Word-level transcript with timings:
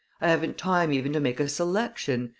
I 0.19 0.29
haven't 0.29 0.57
time 0.57 0.91
even 0.93 1.13
to 1.13 1.19
make 1.19 1.39
a 1.39 1.47
selection. 1.47 2.29